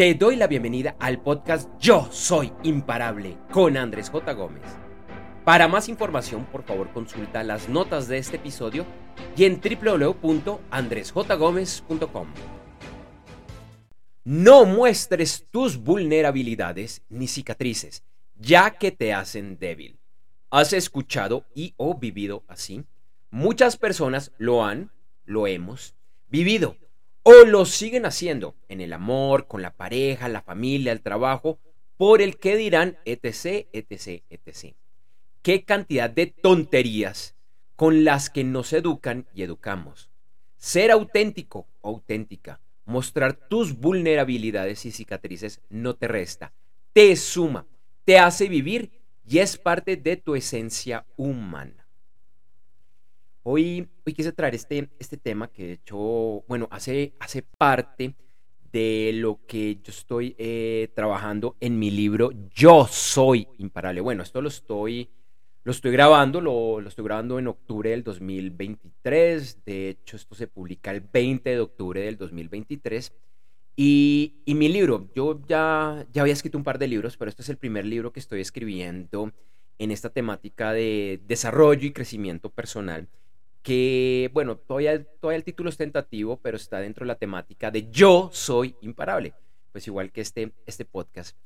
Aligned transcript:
Te 0.00 0.14
doy 0.14 0.36
la 0.36 0.46
bienvenida 0.46 0.96
al 0.98 1.20
podcast 1.20 1.68
Yo 1.78 2.08
Soy 2.10 2.50
Imparable 2.62 3.36
con 3.52 3.76
Andrés 3.76 4.08
J. 4.08 4.32
Gómez. 4.32 4.62
Para 5.44 5.68
más 5.68 5.90
información, 5.90 6.46
por 6.46 6.62
favor, 6.62 6.90
consulta 6.90 7.44
las 7.44 7.68
notas 7.68 8.08
de 8.08 8.16
este 8.16 8.36
episodio 8.36 8.86
y 9.36 9.44
en 9.44 9.60
www.andresjgomez.com. 9.60 12.28
No 14.24 14.64
muestres 14.64 15.46
tus 15.50 15.76
vulnerabilidades 15.76 17.02
ni 17.10 17.28
cicatrices, 17.28 18.02
ya 18.36 18.70
que 18.70 18.92
te 18.92 19.12
hacen 19.12 19.58
débil. 19.58 19.98
¿Has 20.48 20.72
escuchado 20.72 21.44
y 21.54 21.74
o 21.76 21.98
vivido 21.98 22.42
así? 22.48 22.86
Muchas 23.30 23.76
personas 23.76 24.32
lo 24.38 24.64
han, 24.64 24.92
lo 25.26 25.46
hemos, 25.46 25.94
vivido 26.30 26.78
o 27.30 27.44
lo 27.44 27.64
siguen 27.64 28.06
haciendo 28.06 28.56
en 28.68 28.80
el 28.80 28.92
amor, 28.92 29.46
con 29.46 29.62
la 29.62 29.70
pareja, 29.70 30.28
la 30.28 30.42
familia, 30.42 30.90
el 30.90 31.00
trabajo, 31.00 31.60
por 31.96 32.22
el 32.22 32.38
que 32.38 32.56
dirán, 32.56 32.98
etc., 33.04 33.68
etc., 33.72 34.24
etc. 34.30 34.74
Qué 35.40 35.64
cantidad 35.64 36.10
de 36.10 36.26
tonterías 36.26 37.36
con 37.76 38.02
las 38.02 38.30
que 38.30 38.42
nos 38.42 38.72
educan 38.72 39.28
y 39.32 39.42
educamos. 39.42 40.10
Ser 40.56 40.90
auténtico 40.90 41.68
auténtica, 41.82 42.60
mostrar 42.84 43.34
tus 43.34 43.78
vulnerabilidades 43.78 44.84
y 44.84 44.90
cicatrices 44.90 45.60
no 45.68 45.94
te 45.94 46.08
resta, 46.08 46.52
te 46.92 47.14
suma, 47.14 47.64
te 48.04 48.18
hace 48.18 48.48
vivir 48.48 48.90
y 49.24 49.38
es 49.38 49.56
parte 49.56 49.96
de 49.96 50.16
tu 50.16 50.34
esencia 50.34 51.06
humana. 51.16 51.79
Hoy, 53.42 53.88
hoy 54.04 54.12
quise 54.12 54.32
traer 54.32 54.54
este, 54.54 54.90
este 54.98 55.16
tema 55.16 55.48
que 55.48 55.66
de 55.66 55.72
hecho, 55.74 55.96
bueno, 56.46 56.68
hace, 56.70 57.14
hace 57.20 57.40
parte 57.42 58.14
de 58.70 59.12
lo 59.14 59.40
que 59.46 59.76
yo 59.76 59.90
estoy 59.90 60.36
eh, 60.38 60.90
trabajando 60.94 61.56
en 61.58 61.78
mi 61.78 61.90
libro 61.90 62.32
Yo 62.54 62.86
Soy 62.86 63.48
Imparable. 63.56 64.02
Bueno, 64.02 64.22
esto 64.22 64.42
lo 64.42 64.48
estoy, 64.48 65.08
lo 65.64 65.72
estoy 65.72 65.90
grabando, 65.90 66.42
lo, 66.42 66.82
lo, 66.82 66.88
estoy 66.90 67.02
grabando 67.02 67.38
en 67.38 67.48
octubre 67.48 67.88
del 67.88 68.04
2023. 68.04 69.64
De 69.64 69.88
hecho, 69.88 70.16
esto 70.16 70.34
se 70.34 70.46
publica 70.46 70.90
el 70.90 71.00
20 71.00 71.48
de 71.48 71.60
octubre 71.60 72.02
del 72.02 72.18
2023. 72.18 73.10
Y, 73.74 74.42
y 74.44 74.54
mi 74.54 74.68
libro, 74.68 75.08
yo 75.14 75.40
ya, 75.48 76.06
ya 76.12 76.20
había 76.20 76.34
escrito 76.34 76.58
un 76.58 76.64
par 76.64 76.78
de 76.78 76.88
libros, 76.88 77.16
pero 77.16 77.30
este 77.30 77.40
es 77.40 77.48
el 77.48 77.56
primer 77.56 77.86
libro 77.86 78.12
que 78.12 78.20
estoy 78.20 78.42
escribiendo 78.42 79.32
en 79.78 79.90
esta 79.90 80.10
temática 80.10 80.74
de 80.74 81.22
desarrollo 81.26 81.86
y 81.86 81.92
crecimiento 81.92 82.50
personal 82.50 83.08
que, 83.62 84.30
bueno, 84.32 84.56
todavía, 84.56 85.04
todavía 85.20 85.36
el 85.36 85.44
título 85.44 85.70
es 85.70 85.76
tentativo, 85.76 86.38
pero 86.40 86.56
está 86.56 86.80
dentro 86.80 87.04
de 87.04 87.08
la 87.08 87.16
temática 87.16 87.70
de 87.70 87.90
Yo 87.90 88.30
soy 88.32 88.76
imparable, 88.80 89.34
pues 89.72 89.86
igual 89.86 90.12
que 90.12 90.20
este, 90.20 90.52
este 90.66 90.84
podcast. 90.84 91.36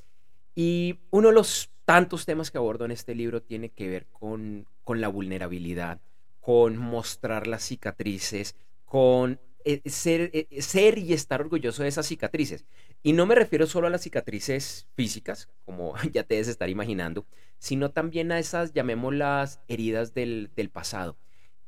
Y 0.55 1.01
uno 1.11 1.29
de 1.29 1.35
los 1.35 1.71
tantos 1.85 2.25
temas 2.25 2.51
que 2.51 2.59
abordo 2.59 2.85
en 2.85 2.93
este 2.93 3.15
libro 3.15 3.43
tiene 3.43 3.71
que 3.71 3.89
ver 3.89 4.07
con, 4.13 4.67
con 4.85 5.01
la 5.01 5.09
vulnerabilidad, 5.09 6.01
con 6.41 6.77
mostrar 6.77 7.47
las 7.47 7.65
cicatrices, 7.65 8.55
con 8.85 9.41
eh, 9.65 9.83
ser, 9.87 10.31
eh, 10.33 10.63
ser 10.63 10.99
y 10.99 11.13
estar 11.13 11.41
orgulloso 11.41 11.83
de 11.83 11.89
esas 11.89 12.07
cicatrices. 12.07 12.65
Y 13.03 13.13
no 13.13 13.27
me 13.27 13.35
refiero 13.35 13.67
solo 13.67 13.89
a 13.89 13.91
las 13.91 14.03
cicatrices 14.03 14.87
físicas, 14.95 15.49
como 15.65 15.95
ya 16.13 16.23
te 16.23 16.35
debes 16.35 16.49
estar 16.49 16.69
imaginando, 16.69 17.27
sino 17.59 17.91
también 17.91 18.31
a 18.31 18.39
esas, 18.39 18.73
llamémoslas, 18.73 19.61
heridas 19.67 20.15
del, 20.15 20.51
del 20.55 20.71
pasado 20.71 21.17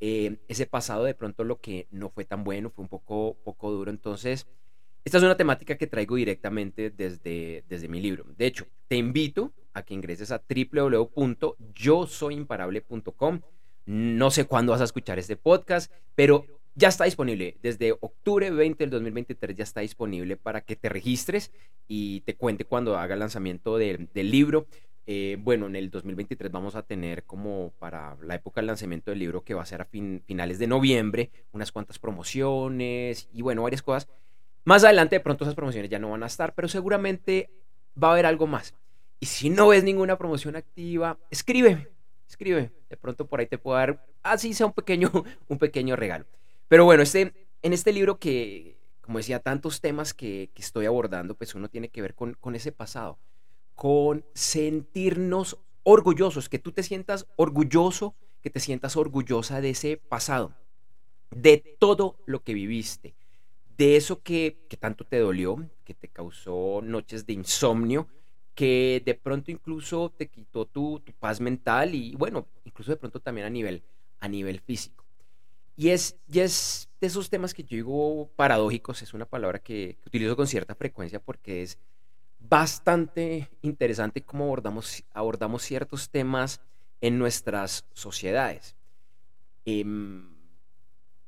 eh, 0.00 0.38
ese 0.48 0.66
pasado 0.66 1.04
de 1.04 1.14
pronto 1.14 1.44
lo 1.44 1.60
que 1.60 1.86
no 1.90 2.08
fue 2.10 2.24
tan 2.24 2.42
bueno, 2.44 2.70
fue 2.70 2.82
un 2.82 2.88
poco, 2.88 3.36
poco 3.44 3.70
duro. 3.70 3.90
Entonces, 3.90 4.46
esta 5.04 5.18
es 5.18 5.24
una 5.24 5.36
temática 5.36 5.76
que 5.76 5.86
traigo 5.86 6.16
directamente 6.16 6.90
desde, 6.90 7.62
desde 7.68 7.88
mi 7.88 8.00
libro. 8.00 8.24
De 8.36 8.46
hecho, 8.46 8.66
te 8.88 8.96
invito 8.96 9.52
a 9.72 9.82
que 9.82 9.94
ingreses 9.94 10.32
a 10.32 10.42
www.yosoyimparable.com. 10.48 13.40
No 13.86 14.30
sé 14.32 14.46
cuándo 14.46 14.72
vas 14.72 14.80
a 14.80 14.84
escuchar 14.84 15.20
este 15.20 15.36
podcast, 15.36 15.92
pero 16.16 16.44
ya 16.74 16.88
está 16.88 17.04
disponible. 17.04 17.56
Desde 17.62 17.92
octubre 17.92 18.50
20 18.50 18.84
del 18.84 18.90
2023 18.90 19.56
ya 19.56 19.64
está 19.64 19.80
disponible 19.80 20.36
para 20.36 20.60
que 20.60 20.76
te 20.76 20.88
registres 20.88 21.52
y 21.88 22.20
te 22.22 22.34
cuente 22.34 22.64
cuando 22.64 22.98
haga 22.98 23.14
el 23.14 23.20
lanzamiento 23.20 23.78
del 23.78 24.08
libro. 24.14 24.66
Eh, 25.08 25.36
bueno, 25.38 25.66
en 25.66 25.76
el 25.76 25.88
2023 25.88 26.50
vamos 26.50 26.74
a 26.74 26.82
tener 26.82 27.22
como 27.22 27.72
para 27.78 28.16
la 28.22 28.34
época 28.34 28.60
del 28.60 28.66
lanzamiento 28.66 29.12
del 29.12 29.20
libro 29.20 29.44
que 29.44 29.54
va 29.54 29.62
a 29.62 29.66
ser 29.66 29.80
a 29.80 29.84
finales 29.84 30.58
de 30.58 30.66
noviembre, 30.66 31.30
unas 31.52 31.70
cuantas 31.70 32.00
promociones 32.00 33.28
y 33.32 33.42
bueno, 33.42 33.62
varias 33.62 33.82
cosas. 33.82 34.08
Más 34.64 34.82
adelante 34.82 35.16
de 35.16 35.20
pronto 35.20 35.44
esas 35.44 35.54
promociones 35.54 35.88
ya 35.90 36.00
no 36.00 36.10
van 36.10 36.24
a 36.24 36.26
estar, 36.26 36.54
pero 36.54 36.66
seguramente 36.66 37.50
va 38.02 38.08
a 38.08 38.12
haber 38.12 38.26
algo 38.26 38.48
más. 38.48 38.74
Y 39.20 39.26
si 39.26 39.48
no 39.48 39.68
ves 39.68 39.84
ninguna 39.84 40.18
promoción 40.18 40.56
activa, 40.56 41.18
escríbeme, 41.30 41.88
escribe. 42.28 42.72
De 42.90 42.96
pronto 42.96 43.28
por 43.28 43.38
ahí 43.38 43.46
te 43.46 43.58
puedo 43.58 43.76
dar, 43.76 44.04
así 44.24 44.54
sea 44.54 44.66
un 44.66 44.72
pequeño, 44.72 45.10
un 45.48 45.58
pequeño 45.58 45.94
regalo. 45.94 46.26
Pero 46.66 46.84
bueno, 46.84 47.04
este, 47.04 47.32
en 47.62 47.72
este 47.72 47.92
libro 47.92 48.18
que, 48.18 48.76
como 49.02 49.18
decía, 49.18 49.38
tantos 49.38 49.80
temas 49.80 50.14
que, 50.14 50.50
que 50.52 50.62
estoy 50.62 50.86
abordando, 50.86 51.36
pues 51.36 51.54
uno 51.54 51.68
tiene 51.68 51.90
que 51.90 52.02
ver 52.02 52.16
con 52.16 52.56
ese 52.56 52.72
pasado 52.72 53.20
con 53.76 54.24
sentirnos 54.34 55.58
orgullosos, 55.84 56.48
que 56.48 56.58
tú 56.58 56.72
te 56.72 56.82
sientas 56.82 57.26
orgulloso, 57.36 58.14
que 58.42 58.50
te 58.50 58.58
sientas 58.58 58.96
orgullosa 58.96 59.60
de 59.60 59.70
ese 59.70 59.98
pasado, 59.98 60.54
de 61.30 61.76
todo 61.78 62.16
lo 62.26 62.42
que 62.42 62.54
viviste, 62.54 63.14
de 63.76 63.96
eso 63.96 64.22
que, 64.22 64.56
que 64.68 64.76
tanto 64.76 65.04
te 65.04 65.18
dolió, 65.18 65.68
que 65.84 65.94
te 65.94 66.08
causó 66.08 66.80
noches 66.82 67.26
de 67.26 67.34
insomnio, 67.34 68.08
que 68.54 69.02
de 69.04 69.14
pronto 69.14 69.50
incluso 69.50 70.10
te 70.16 70.28
quitó 70.28 70.64
tu, 70.64 71.00
tu, 71.00 71.12
paz 71.12 71.40
mental 71.40 71.94
y 71.94 72.16
bueno, 72.16 72.46
incluso 72.64 72.90
de 72.90 72.96
pronto 72.96 73.20
también 73.20 73.46
a 73.46 73.50
nivel, 73.50 73.82
a 74.18 74.28
nivel 74.28 74.60
físico. 74.60 75.04
Y 75.76 75.90
es, 75.90 76.16
y 76.26 76.40
es 76.40 76.88
de 76.98 77.08
esos 77.08 77.28
temas 77.28 77.52
que 77.52 77.62
yo 77.62 77.76
digo 77.76 78.30
paradójicos, 78.34 79.02
es 79.02 79.12
una 79.12 79.26
palabra 79.26 79.58
que, 79.58 79.98
que 80.00 80.08
utilizo 80.08 80.34
con 80.34 80.46
cierta 80.46 80.74
frecuencia 80.74 81.20
porque 81.20 81.62
es 81.62 81.78
bastante 82.38 83.50
interesante 83.62 84.22
cómo 84.22 84.44
abordamos, 84.44 85.04
abordamos 85.12 85.62
ciertos 85.62 86.10
temas 86.10 86.60
en 87.00 87.18
nuestras 87.18 87.84
sociedades. 87.92 88.76
Em, 89.64 90.36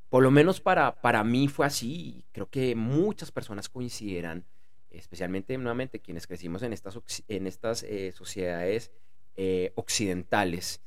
por 0.09 0.23
lo 0.23 0.31
menos 0.31 0.61
para, 0.61 1.01
para 1.01 1.23
mí 1.25 1.49
fue 1.49 1.67
así 1.67 1.93
y 1.93 2.25
creo 2.33 2.49
que 2.49 2.75
muchas 2.75 3.31
personas 3.31 3.69
coincidirán, 3.69 4.45
especialmente 4.91 5.57
nuevamente 5.59 6.01
quienes 6.01 6.27
crecimos 6.27 6.63
en 6.63 6.73
estas, 6.73 6.99
en 7.29 7.47
estas 7.47 7.83
eh, 7.83 8.13
sociedades 8.13 8.91
eh, 9.37 9.73
occidentales, 9.75 10.81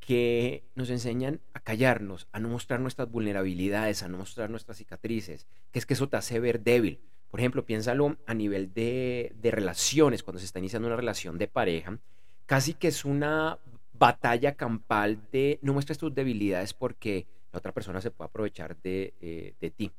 que 0.00 0.64
nos 0.74 0.90
enseñan 0.90 1.40
a 1.54 1.60
callarnos, 1.60 2.28
a 2.32 2.38
no 2.38 2.48
mostrar 2.50 2.78
nuestras 2.78 3.10
vulnerabilidades, 3.10 4.02
a 4.02 4.08
no 4.08 4.18
mostrar 4.18 4.50
nuestras 4.50 4.76
cicatrices, 4.76 5.46
que 5.70 5.78
es 5.78 5.86
que 5.86 5.94
eso 5.94 6.08
te 6.08 6.18
hace 6.18 6.40
ver 6.40 6.60
débil, 6.60 7.00
por 7.34 7.40
ejemplo, 7.40 7.66
piénsalo 7.66 8.16
a 8.26 8.32
nivel 8.32 8.72
de, 8.74 9.34
relaciones, 9.42 10.22
cuando 10.22 10.38
se 10.38 10.46
está 10.46 10.60
iniciando 10.60 10.86
una 10.86 10.94
relación 10.94 11.36
de 11.36 11.48
pareja, 11.48 11.98
casi 12.46 12.74
que 12.74 12.86
es 12.86 13.04
una 13.04 13.58
batalla 13.92 14.54
campal 14.54 15.18
de 15.32 15.58
no 15.60 15.72
muestres 15.72 15.98
tus 15.98 16.14
debilidades 16.14 16.74
porque 16.74 17.26
la 17.50 17.58
otra 17.58 17.72
persona 17.72 18.00
se 18.00 18.12
puede 18.12 18.28
aprovechar 18.28 18.76
de, 18.82 19.14
eh, 19.20 19.70
ti. 19.76 19.90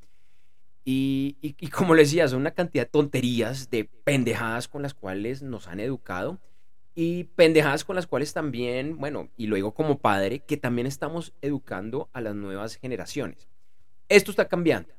Y, 0.86 1.36
y, 1.42 1.68
como 1.68 1.94
les 1.94 2.08
decía, 2.08 2.26
son 2.30 2.40
una 2.40 2.52
cantidad 2.52 2.86
de 2.86 2.92
tonterías, 2.92 3.70
de 3.70 3.84
pendejadas 3.84 4.70
con 4.70 4.82
las 4.82 4.94
cuales 4.94 5.42
nos 5.42 5.68
han 5.68 5.82
educado 5.82 6.40
y 6.96 7.26
pendejadas 7.26 7.84
con 7.84 7.98
las 7.98 8.08
cuales 8.08 8.32
también, 8.32 8.98
bueno, 8.98 9.28
y 9.36 9.48
lo 9.48 9.58
digo 9.58 9.74
como 9.74 10.00
padre, 10.00 10.40
que 10.40 10.56
también 10.56 10.88
estamos 10.88 11.34
educando 11.42 12.08
a 12.14 12.22
las 12.22 12.34
nuevas 12.34 12.78
generaciones. 12.78 13.50
Esto 14.08 14.32
está 14.32 14.48
cambiando. 14.48 14.94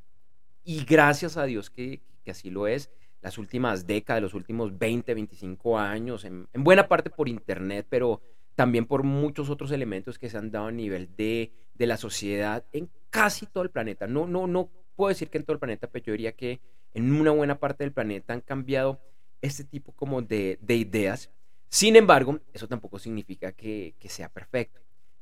Y 0.64 0.84
gracias 0.84 1.38
a 1.38 1.44
Dios 1.44 1.70
que, 1.70 2.02
que 2.26 2.32
así 2.32 2.50
lo 2.50 2.66
es, 2.66 2.90
las 3.22 3.38
últimas 3.38 3.86
décadas, 3.86 4.20
los 4.20 4.34
últimos 4.34 4.76
20, 4.76 5.14
25 5.14 5.78
años, 5.78 6.24
en, 6.24 6.48
buena 6.54 6.88
parte 6.88 7.08
por 7.08 7.28
Internet, 7.28 7.86
pero 7.88 8.20
también 8.56 8.84
por 8.84 9.04
muchos 9.04 9.48
otros 9.48 9.70
elementos 9.70 10.18
que 10.18 10.28
se 10.28 10.36
han 10.36 10.50
dado 10.50 10.66
a 10.66 10.72
nivel 10.72 11.14
de, 11.14 11.52
de, 11.74 11.86
la 11.86 11.96
sociedad 11.96 12.64
en 12.72 12.90
casi 13.10 13.46
todo 13.46 13.62
el 13.62 13.70
planeta. 13.70 14.08
No, 14.08 14.26
no, 14.26 14.48
no 14.48 14.70
puedo 14.96 15.10
decir 15.10 15.30
que 15.30 15.38
en 15.38 15.44
todo 15.44 15.52
el 15.52 15.60
planeta, 15.60 15.86
pero 15.86 16.06
yo 16.06 16.12
diría 16.12 16.32
que 16.32 16.60
en 16.94 17.12
una 17.12 17.30
buena 17.30 17.60
parte 17.60 17.84
del 17.84 17.92
planeta 17.92 18.32
han 18.32 18.40
cambiado 18.40 19.00
este 19.40 19.62
tipo 19.62 19.92
como 19.92 20.20
de, 20.20 20.58
de 20.60 20.74
ideas. 20.74 21.30
Sin 21.68 21.94
embargo, 21.94 22.40
eso 22.52 22.66
tampoco 22.66 22.98
significa 22.98 23.52
que, 23.52 23.94
que, 24.00 24.08
sea 24.08 24.28
perfecto, 24.28 24.80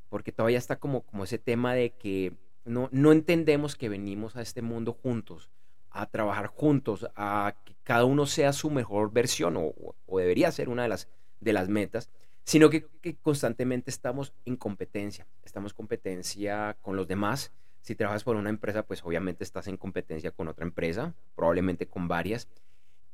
porque 0.09 0.33
todavía 0.33 0.59
está 0.59 0.77
como, 0.77 1.03
como 1.03 1.25
ese 1.25 1.39
tema 1.39 1.75
de 1.75 1.91
que 1.91 2.33
no, 2.65 2.89
no 2.93 3.13
entendemos 3.13 3.77
que 3.77 3.89
venimos 3.89 4.37
a 4.37 4.43
este 4.43 4.63
mundo 4.63 4.93
juntos, 4.93 5.51
a 5.95 6.07
trabajar 6.07 6.49
juntos, 6.49 7.07
a 7.15 7.55
que 7.65 7.75
cada 7.85 8.05
uno 8.05 8.27
sea 8.27 8.53
su 8.53 8.69
mejor 8.69 9.13
versión, 9.13 9.55
o, 9.57 10.19
debería 10.19 10.51
ser 10.51 10.69
una 10.69 10.83
de 10.83 10.89
las, 10.89 11.09
de 11.41 11.53
las 11.53 11.69
metas, 11.69 12.11
sino 12.43 12.69
que, 12.69 12.87
constantemente 13.23 13.91
estamos 13.91 14.35
en 14.45 14.57
competencia, 14.57 15.27
estamos 15.45 15.73
en 15.73 15.77
competencia 15.77 16.77
con 16.83 16.97
los 16.97 17.07
demás. 17.07 17.53
Si 17.81 17.95
trabajas 17.95 18.25
por 18.25 18.37
una 18.37 18.51
empresa, 18.51 18.83
pues 18.83 19.05
obviamente 19.05 19.45
estás 19.45 19.69
en 19.69 19.77
competencia 19.77 20.33
con 20.33 20.49
otra 20.49 20.67
empresa, 20.67 21.15
probablemente 21.37 21.87
con 21.87 22.09
varias. 22.09 22.49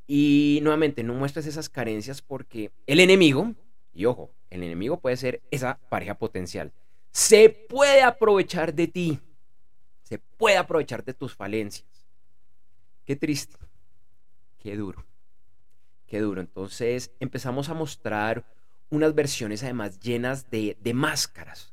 Y 0.06 0.60
nuevamente, 0.62 1.04
no 1.04 1.14
muestres 1.14 1.46
esas 1.46 1.68
carencias 1.68 2.22
porque 2.22 2.72
el 2.86 2.98
enemigo, 2.98 3.54
y 3.92 4.06
ojo, 4.06 4.30
el 4.48 4.62
enemigo 4.62 4.98
puede 5.00 5.16
ser 5.16 5.42
esa 5.50 5.78
pareja 5.90 6.14
potencial, 6.14 6.72
se 7.12 7.50
puede 7.50 8.02
aprovechar 8.02 8.72
de 8.72 8.88
ti, 8.88 9.20
se 10.02 10.18
puede 10.18 10.56
aprovechar 10.56 11.04
de 11.04 11.12
tus 11.12 11.34
falencias. 11.34 11.99
Qué 13.04 13.16
triste, 13.16 13.56
qué 14.58 14.76
duro, 14.76 15.04
qué 16.06 16.20
duro. 16.20 16.40
Entonces 16.40 17.12
empezamos 17.20 17.68
a 17.68 17.74
mostrar 17.74 18.44
unas 18.90 19.14
versiones 19.14 19.62
además 19.62 20.00
llenas 20.00 20.50
de, 20.50 20.76
de 20.80 20.94
máscaras, 20.94 21.72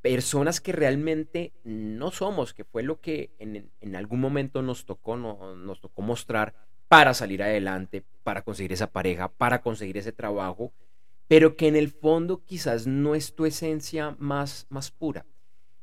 personas 0.00 0.60
que 0.60 0.72
realmente 0.72 1.52
no 1.64 2.10
somos, 2.10 2.54
que 2.54 2.64
fue 2.64 2.82
lo 2.82 3.00
que 3.00 3.30
en, 3.38 3.96
algún 3.96 4.20
momento 4.20 4.62
nos 4.62 4.86
tocó, 4.86 5.16
no, 5.16 5.54
nos 5.54 5.80
tocó 5.80 6.02
mostrar 6.02 6.54
para 6.88 7.12
salir 7.12 7.42
adelante, 7.42 8.02
para 8.22 8.42
conseguir 8.42 8.72
esa 8.72 8.90
pareja, 8.90 9.28
para 9.28 9.60
conseguir 9.60 9.98
ese 9.98 10.12
trabajo, 10.12 10.72
pero 11.26 11.56
que 11.56 11.68
en 11.68 11.76
el 11.76 11.90
fondo 11.90 12.42
quizás 12.44 12.86
no 12.86 13.14
es 13.14 13.34
tu 13.34 13.44
esencia 13.44 14.16
más, 14.18 14.66
más 14.70 14.90
pura. 14.90 15.26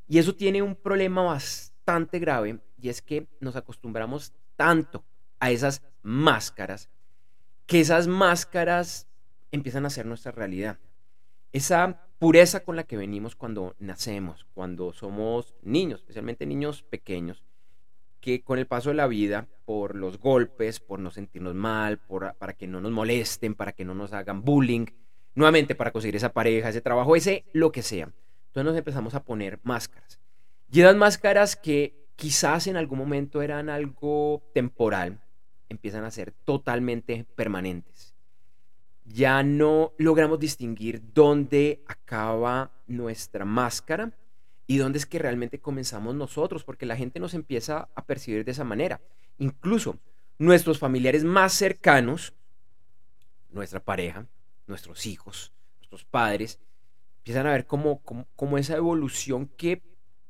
Y 0.08 0.18
eso 0.18 0.34
tiene 0.34 0.62
un 0.62 0.74
problema 0.74 1.22
bastante 1.22 2.18
grave 2.18 2.58
y 2.80 2.88
es 2.88 3.02
que 3.02 3.28
nos 3.40 3.54
acostumbramos 3.54 4.32
tanto 4.56 5.04
a 5.38 5.50
esas 5.50 5.82
máscaras 6.02 6.88
que 7.66 7.80
esas 7.80 8.06
máscaras 8.06 9.08
empiezan 9.50 9.86
a 9.86 9.90
ser 9.90 10.06
nuestra 10.06 10.32
realidad. 10.32 10.78
Esa 11.52 12.08
pureza 12.18 12.60
con 12.60 12.76
la 12.76 12.84
que 12.84 12.96
venimos 12.96 13.36
cuando 13.36 13.74
nacemos, 13.78 14.46
cuando 14.54 14.92
somos 14.92 15.54
niños, 15.62 16.00
especialmente 16.00 16.46
niños 16.46 16.82
pequeños, 16.84 17.42
que 18.20 18.42
con 18.42 18.58
el 18.58 18.66
paso 18.66 18.90
de 18.90 18.96
la 18.96 19.06
vida, 19.06 19.48
por 19.64 19.94
los 19.94 20.18
golpes, 20.18 20.80
por 20.80 20.98
no 20.98 21.10
sentirnos 21.10 21.54
mal, 21.54 21.98
para 22.38 22.54
que 22.54 22.66
no 22.66 22.80
nos 22.80 22.92
molesten, 22.92 23.54
para 23.54 23.72
que 23.72 23.84
no 23.84 23.94
nos 23.94 24.12
hagan 24.12 24.42
bullying, 24.42 24.86
nuevamente 25.34 25.74
para 25.74 25.92
conseguir 25.92 26.16
esa 26.16 26.32
pareja, 26.32 26.68
ese 26.68 26.80
trabajo, 26.80 27.14
ese, 27.14 27.44
lo 27.52 27.72
que 27.72 27.82
sea. 27.82 28.10
Entonces 28.46 28.64
nos 28.64 28.76
empezamos 28.76 29.14
a 29.14 29.24
poner 29.24 29.60
máscaras. 29.62 30.18
Y 30.70 30.80
esas 30.80 30.96
máscaras 30.96 31.56
que 31.56 32.05
quizás 32.16 32.66
en 32.66 32.76
algún 32.76 32.98
momento 32.98 33.42
eran 33.42 33.68
algo 33.68 34.42
temporal, 34.52 35.20
empiezan 35.68 36.04
a 36.04 36.10
ser 36.10 36.32
totalmente 36.32 37.26
permanentes. 37.36 38.14
Ya 39.04 39.42
no 39.42 39.92
logramos 39.98 40.40
distinguir 40.40 41.02
dónde 41.14 41.84
acaba 41.86 42.72
nuestra 42.86 43.44
máscara 43.44 44.12
y 44.66 44.78
dónde 44.78 44.98
es 44.98 45.06
que 45.06 45.18
realmente 45.18 45.60
comenzamos 45.60 46.14
nosotros, 46.14 46.64
porque 46.64 46.86
la 46.86 46.96
gente 46.96 47.20
nos 47.20 47.34
empieza 47.34 47.88
a 47.94 48.04
percibir 48.04 48.44
de 48.44 48.50
esa 48.50 48.64
manera. 48.64 49.00
Incluso 49.38 49.98
nuestros 50.38 50.78
familiares 50.78 51.24
más 51.24 51.52
cercanos, 51.52 52.34
nuestra 53.50 53.80
pareja, 53.80 54.26
nuestros 54.66 55.06
hijos, 55.06 55.52
nuestros 55.78 56.04
padres, 56.04 56.58
empiezan 57.18 57.46
a 57.46 57.52
ver 57.52 57.66
como, 57.66 58.02
como, 58.02 58.58
esa 58.58 58.76
evolución 58.76 59.46
que, 59.56 59.82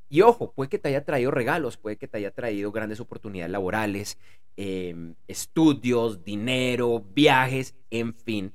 y 0.08 0.22
ojo, 0.22 0.52
puede 0.52 0.68
que 0.68 0.78
te 0.78 0.88
haya 0.88 1.04
traído 1.04 1.30
regalos, 1.30 1.76
puede 1.76 1.96
que 1.96 2.08
te 2.08 2.18
haya 2.18 2.30
traído 2.30 2.72
grandes 2.72 3.00
oportunidades 3.00 3.50
laborales, 3.50 4.18
em, 4.56 5.14
estudios, 5.26 6.24
dinero, 6.24 7.04
viajes, 7.14 7.74
en 7.90 8.14
fin, 8.14 8.52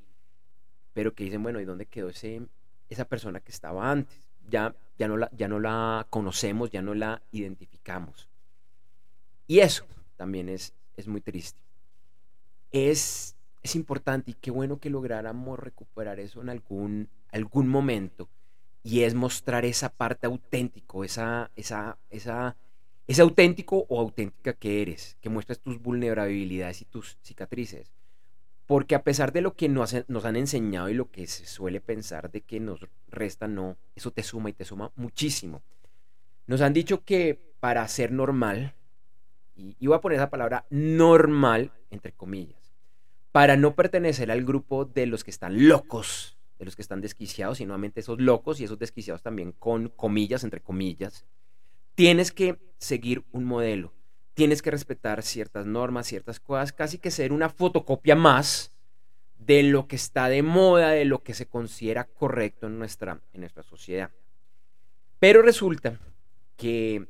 pero 0.94 1.14
que 1.14 1.24
dicen, 1.24 1.44
bueno, 1.44 1.60
¿y 1.60 1.66
dónde 1.66 1.86
quedó 1.86 2.10
ese, 2.10 2.42
esa 2.90 3.06
persona 3.06 3.40
que 3.40 3.52
estaba 3.52 3.92
antes? 3.92 4.30
Ya 4.50 4.76
ya 5.02 5.08
no, 5.08 5.18
la, 5.18 5.32
ya 5.36 5.48
no 5.48 5.60
la 5.60 6.06
conocemos, 6.12 6.70
ya 6.70 6.84
no 6.84 6.94
la 6.94 7.24
identificamos. 7.32 8.30
Y 9.48 9.58
eso 9.58 9.88
también 10.16 10.48
es, 10.48 10.76
es 10.96 11.08
muy 11.08 11.22
triste. 11.22 11.60
Es, 12.70 13.36
es 13.64 13.76
importante 13.76 14.30
y 14.30 14.34
qué 14.36 14.52
bueno 14.52 14.78
que 14.80 14.92
lográramos 14.92 15.58
recuperar 15.58 16.20
eso 16.20 16.40
en 16.42 16.50
algún, 16.50 17.10
algún 17.32 17.68
momento. 17.68 18.30
Y 18.84 19.02
es 19.04 19.14
mostrar 19.14 19.66
esa 19.66 19.90
parte 19.90 20.28
auténtico, 20.28 21.04
esa, 21.04 21.52
esa, 21.56 21.98
esa, 22.10 22.56
ese 23.08 23.22
auténtico 23.22 23.86
o 23.90 24.00
auténtica 24.00 24.54
que 24.54 24.82
eres, 24.82 25.18
que 25.22 25.30
muestras 25.30 25.60
tus 25.60 25.82
vulnerabilidades 25.82 26.82
y 26.82 26.86
tus 26.86 27.18
cicatrices. 27.22 27.92
Porque 28.66 28.96
a 28.96 29.04
pesar 29.04 29.34
de 29.34 29.42
lo 29.42 29.54
que 29.54 29.68
nos, 29.68 29.94
han 29.94 30.36
enseñado 30.38 30.90
y 30.90 30.94
lo 30.94 31.12
que 31.12 31.28
se 31.28 31.46
suele 31.46 31.82
pensar 31.82 32.32
de 32.32 32.40
que 32.40 32.60
nos 32.60 32.88
resta, 33.10 33.48
no, 33.48 33.76
eso 33.96 34.12
te 34.12 34.24
suma 34.24 34.50
y 34.50 34.54
te 34.54 34.64
suma 34.64 34.92
muchísimo. 34.96 35.62
Nos 36.48 36.62
han 36.62 36.72
dicho 36.72 37.04
que 37.04 37.54
para 37.60 37.86
ser 37.88 38.12
normal, 38.12 38.74
y, 39.56 39.76
voy 39.86 39.96
a 39.96 40.02
poner 40.02 40.18
esa 40.18 40.30
palabra 40.30 40.66
normal, 40.70 41.72
entre 41.90 42.14
comillas, 42.14 42.74
para 43.34 43.58
no 43.58 43.76
pertenecer 43.76 44.32
al 44.32 44.46
grupo 44.46 44.86
de 44.86 45.06
los 45.06 45.24
que 45.24 45.32
están 45.32 45.68
locos, 45.68 46.38
de 46.62 46.66
los 46.66 46.76
que 46.76 46.82
están 46.82 47.02
desquiciados, 47.02 47.60
y 47.60 47.66
nuevamente 47.66 48.00
esos 48.00 48.22
locos 48.22 48.60
y 48.60 48.64
esos 48.64 48.80
desquiciados 48.80 49.22
también 49.22 49.52
con 49.52 49.90
comillas, 49.90 50.44
entre 50.44 50.62
comillas, 50.62 51.26
tienes 51.96 52.32
que 52.32 52.58
seguir 52.78 53.26
un 53.32 53.44
modelo 53.44 53.94
tienes 54.34 54.62
que 54.62 54.72
respetar 54.72 55.22
ciertas 55.24 55.66
normas, 55.66 56.08
ciertas 56.08 56.40
cosas, 56.40 56.74
casi 56.74 56.98
que 56.98 57.12
ser 57.12 57.32
una 57.32 57.50
fotocopia 57.50 58.16
más 58.16 58.72
de 59.38 59.64
lo 59.64 59.88
que 59.88 59.96
está 59.96 60.30
de 60.30 60.44
moda, 60.44 60.90
de 60.90 61.06
lo 61.06 61.24
que 61.24 61.34
se 61.34 61.48
considera 61.48 62.06
correcto 62.06 62.68
en 62.68 62.80
nuestra, 62.80 63.22
en 63.34 63.42
nuestra 63.42 63.64
sociedad. 63.64 64.12
Pero 65.20 65.42
resulta 65.42 66.00
que 66.58 67.08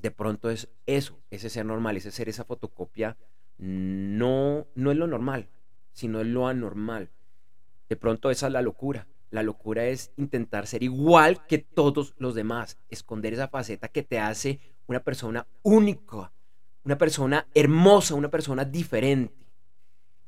de 0.00 0.10
pronto 0.10 0.50
es 0.50 0.68
eso, 0.86 1.18
ese 1.30 1.48
ser 1.50 1.64
normal, 1.64 1.96
ese 1.96 2.10
ser 2.10 2.28
esa 2.28 2.44
fotocopia, 2.44 3.16
no, 3.58 4.66
no 4.74 4.90
es 4.90 4.96
lo 4.96 5.06
normal, 5.06 5.48
sino 5.92 6.20
es 6.20 6.26
lo 6.26 6.46
anormal. 6.46 7.10
De 7.88 7.96
pronto 7.96 8.30
esa 8.30 8.46
es 8.46 8.52
la 8.52 8.62
locura. 8.62 9.06
La 9.30 9.42
locura 9.42 9.86
es 9.86 10.12
intentar 10.16 10.66
ser 10.66 10.82
igual 10.82 11.46
que 11.46 11.58
todos 11.58 12.14
los 12.18 12.34
demás, 12.34 12.78
esconder 12.88 13.32
esa 13.32 13.48
faceta 13.48 13.88
que 13.88 14.02
te 14.02 14.18
hace 14.18 14.60
una 14.86 15.00
persona 15.00 15.46
única, 15.62 16.32
una 16.84 16.96
persona 16.96 17.46
hermosa, 17.54 18.14
una 18.14 18.30
persona 18.30 18.64
diferente. 18.64 19.34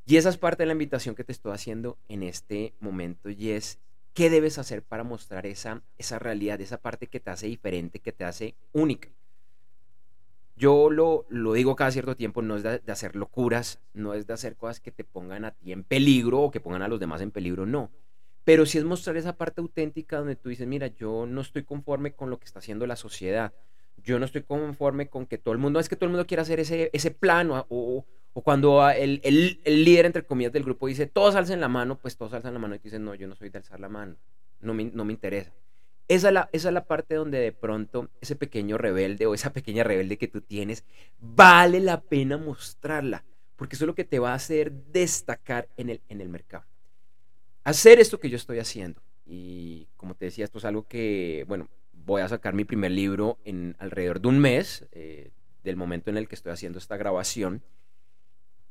Y 0.05 0.16
esa 0.16 0.31
es 0.31 0.37
parte 0.37 0.62
de 0.62 0.66
la 0.66 0.72
invitación 0.72 1.14
que 1.14 1.22
te 1.22 1.32
estoy 1.32 1.52
haciendo 1.52 1.99
en 2.08 2.22
este 2.22 2.75
momento 2.81 3.31
y 3.31 3.50
es 3.50 3.78
qué 4.14 4.31
debes 4.31 4.58
hacer 4.58 4.82
para 4.82 5.04
mostrar 5.04 5.46
esa, 5.46 5.82
esa 5.96 6.19
realidad, 6.19 6.61
esa 6.61 6.78
parte 6.78 7.06
que 7.06 7.20
te 7.20 7.31
hace 7.31 7.46
diferente, 7.46 8.00
que 8.00 8.12
te 8.12 8.25
hace 8.25 8.56
única. 8.72 9.11
Yo 10.58 10.90
lo, 10.90 11.25
lo 11.28 11.52
digo 11.55 11.76
cada 11.76 11.90
cierto 11.90 12.16
tiempo, 12.16 12.43
no 12.43 12.56
es 12.56 12.62
de, 12.62 12.82
hacer 12.88 13.16
locuras, 13.16 13.81
no 13.94 14.12
es 14.12 14.26
de 14.26 14.34
hacer 14.34 14.56
cosas 14.56 14.81
que 14.81 14.93
te 14.93 15.05
pongan 15.05 15.44
a 15.44 15.52
ti 15.52 15.72
en 15.72 15.84
peligro 15.84 16.40
o 16.40 16.50
que 16.50 16.61
pongan 16.61 16.83
a 16.83 16.88
los 16.88 17.00
demás 17.00 17.21
en 17.23 17.30
peligro, 17.30 17.64
no. 17.64 17.90
Pero 18.44 18.66
sí 18.66 18.78
es 18.78 18.85
mostrar 18.85 19.16
esa 19.16 19.37
parte 19.37 19.61
auténtica 19.61 20.18
donde 20.18 20.37
tú 20.37 20.49
dices, 20.49 20.66
mira, 20.66 20.88
yo 20.88 21.26
no 21.26 21.40
estoy 21.40 21.64
conforme 21.64 22.12
con 22.12 22.28
lo 22.28 22.38
que 22.38 22.47
está 22.47 22.59
haciendo 22.59 22.87
la 22.87 22.97
sociedad 22.97 23.52
yo 24.02 24.18
no 24.18 24.25
estoy 24.25 24.42
conforme 24.42 25.09
con 25.09 25.26
que 25.26 25.38
todo 25.38 25.52
el 25.52 25.59
mundo, 25.59 25.80
es 25.80 25.88
que 25.88 25.97
todo 25.97 26.06
el 26.06 26.12
mundo 26.12 26.26
quiera 26.26 26.42
hacer 26.42 26.61
ese, 26.61 26.90
ese 26.92 27.11
plan, 27.11 27.50
o, 27.50 28.04
cuando 28.33 28.88
el, 28.90 29.21
el, 29.25 29.85
líder, 29.85 30.06
entre 30.06 30.25
comillas, 30.25 30.52
del 30.52 30.62
grupo 30.62 30.87
dice, 30.87 31.06
todos 31.06 31.35
alcen 31.35 31.61
la 31.61 31.68
mano, 31.68 31.99
pues 31.99 32.16
todos 32.16 32.33
alzan 32.33 32.54
la 32.54 32.61
mano 32.61 32.75
y 32.75 32.78
dicen, 32.78 33.04
no, 33.04 33.14
yo 33.14 33.26
no 33.26 33.35
soy 33.35 33.50
de 33.50 33.59
alzar 33.59 33.80
la 33.80 33.88
mano, 33.88 34.16
no 34.61 34.75
me, 34.75 34.85
no 34.85 35.04
me 35.04 35.12
interesa. 35.12 35.52
Esa 36.09 36.29
es, 36.53 36.65
la, 36.65 36.71
la 36.71 36.85
parte 36.85 37.15
donde 37.15 37.38
de 37.38 37.53
pronto 37.53 38.09
ese 38.23 38.35
pequeño 38.35 38.79
rebelde 38.79 39.27
o 39.27 39.35
esa 39.35 39.53
pequeña 39.53 39.85
rebelde 39.85 40.17
que 40.17 40.27
tú 40.27 40.41
tienes, 40.41 40.85
vale 41.21 41.81
la 41.81 42.00
pena 42.00 42.38
mostrarla, 42.38 43.25
porque 43.57 43.77
eso 43.77 43.85
es 43.85 43.88
lo 43.88 43.95
que 43.95 44.05
te 44.05 44.19
va 44.19 44.33
a 44.33 44.37
hacer 44.37 44.73
destacar 44.73 45.69
en 45.77 45.91
el, 45.91 46.00
en 46.09 46.23
el 46.23 46.31
mercado. 46.31 46.65
Hacer 47.62 48.00
esto 48.00 48.19
que 48.19 48.31
yo 48.31 48.37
estoy 48.37 48.59
haciendo, 48.59 49.03
y 49.27 49.87
como 49.99 50.15
te 50.15 50.25
decía, 50.25 50.47
esto 50.47 50.57
es 50.57 50.65
algo 50.65 50.88
que, 50.88 51.45
bueno, 51.47 51.69
voy 51.93 52.23
a 52.23 52.29
sacar 52.29 52.55
mi 52.55 52.65
primer 52.65 52.91
libro 52.91 53.38
en 53.45 53.77
alrededor 53.79 54.23
de 54.23 54.29
un 54.29 54.38
mes 54.38 54.87
eh, 54.93 55.31
del 55.62 55.77
momento 55.77 56.09
en 56.09 56.17
el 56.17 56.27
que 56.27 56.37
estoy 56.37 56.53
haciendo 56.53 56.79
esta 56.79 56.97
grabación. 56.97 57.62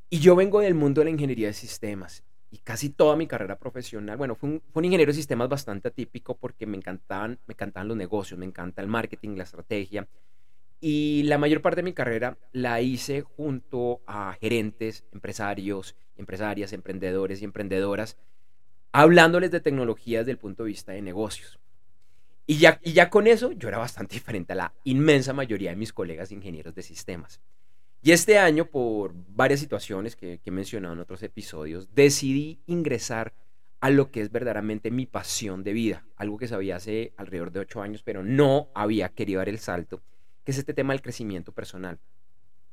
Y 0.09 0.19
yo 0.19 0.35
vengo 0.35 0.61
del 0.61 0.73
mundo 0.73 1.01
de 1.01 1.05
la 1.05 1.11
ingeniería 1.11 1.47
de 1.47 1.53
sistemas 1.53 2.23
y 2.49 2.59
casi 2.59 2.89
toda 2.89 3.15
mi 3.15 3.27
carrera 3.27 3.57
profesional, 3.57 4.17
bueno, 4.17 4.35
fue 4.35 4.61
un, 4.73 4.85
ingeniero 4.85 5.11
de 5.11 5.15
sistemas 5.15 5.49
bastante 5.49 5.89
atípico 5.89 6.37
porque 6.37 6.65
me 6.65 6.77
encantaban, 6.77 7.39
me 7.45 7.53
encantaban 7.53 7.87
los 7.87 7.97
negocios, 7.97 8.39
me 8.39 8.45
encanta 8.45 8.81
el 8.81 8.87
marketing, 8.87 9.35
la 9.35 9.43
estrategia. 9.43 10.07
Y 10.79 11.23
la 11.23 11.37
mayor 11.37 11.61
parte 11.61 11.77
de 11.77 11.83
mi 11.83 11.93
carrera 11.93 12.37
la 12.53 12.81
hice 12.81 13.21
junto 13.21 14.01
a 14.05 14.37
gerentes, 14.39 15.03
empresarios, 15.11 15.95
empresarias, 16.15 16.71
emprendedores 16.71 17.41
y 17.41 17.45
emprendedoras, 17.45 18.17
hablándoles 18.91 19.51
de 19.51 19.59
tecnologías 19.59 20.21
desde 20.21 20.31
el 20.31 20.37
punto 20.37 20.63
de 20.63 20.69
vista 20.69 20.91
de 20.93 21.01
negocios. 21.01 21.59
Y 22.45 22.59
ya, 22.59 22.79
y 22.81 22.93
ya 22.93 23.09
con 23.09 23.27
eso 23.27 23.51
yo 23.51 23.67
era 23.67 23.77
bastante 23.77 24.15
diferente 24.15 24.53
a 24.53 24.55
la 24.55 24.73
inmensa 24.85 25.33
mayoría 25.33 25.71
de 25.71 25.75
mis 25.75 25.91
colegas 25.91 26.31
ingenieros 26.31 26.73
de 26.75 26.83
sistemas. 26.83 27.41
Y 28.01 28.11
este 28.11 28.37
año, 28.37 28.65
por 28.65 29.13
varias 29.27 29.59
situaciones 29.59 30.15
que, 30.15 30.39
que 30.39 30.49
he 30.49 30.53
mencionado 30.53 30.93
en 30.93 30.99
otros 30.99 31.23
episodios, 31.23 31.93
decidí 31.93 32.61
ingresar 32.67 33.33
a 33.79 33.89
lo 33.89 34.11
que 34.11 34.21
es 34.21 34.31
verdaderamente 34.31 34.91
mi 34.91 35.05
pasión 35.05 35.63
de 35.63 35.73
vida, 35.73 36.05
algo 36.15 36.37
que 36.37 36.47
sabía 36.47 36.77
hace 36.77 37.13
alrededor 37.17 37.51
de 37.51 37.59
ocho 37.59 37.81
años, 37.81 38.01
pero 38.03 38.23
no 38.23 38.69
había 38.73 39.09
querido 39.09 39.39
dar 39.39 39.49
el 39.49 39.59
salto, 39.59 40.01
que 40.43 40.51
es 40.51 40.57
este 40.57 40.73
tema 40.73 40.93
del 40.93 41.01
crecimiento 41.01 41.51
personal. 41.51 41.99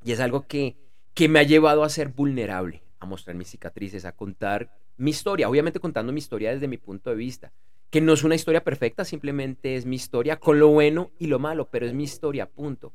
Y 0.04 0.12
es 0.12 0.20
algo 0.20 0.46
que, 0.46 0.76
que 1.12 1.28
me 1.28 1.40
ha 1.40 1.42
llevado 1.42 1.84
a 1.84 1.88
ser 1.88 2.08
vulnerable, 2.08 2.82
a 3.00 3.06
mostrar 3.06 3.36
mis 3.36 3.48
cicatrices, 3.48 4.04
a 4.04 4.12
contar 4.12 4.70
mi 4.96 5.10
historia, 5.10 5.48
obviamente 5.48 5.80
contando 5.80 6.12
mi 6.12 6.18
historia 6.18 6.52
desde 6.52 6.68
mi 6.68 6.78
punto 6.78 7.10
de 7.10 7.16
vista, 7.16 7.52
que 7.90 8.00
no 8.00 8.12
es 8.12 8.24
una 8.24 8.34
historia 8.34 8.64
perfecta, 8.64 9.04
simplemente 9.04 9.76
es 9.76 9.86
mi 9.86 9.96
historia 9.96 10.38
con 10.38 10.58
lo 10.58 10.68
bueno 10.68 11.10
y 11.18 11.26
lo 11.26 11.38
malo, 11.38 11.68
pero 11.70 11.86
es 11.86 11.92
mi 11.92 12.04
historia, 12.04 12.48
punto. 12.48 12.92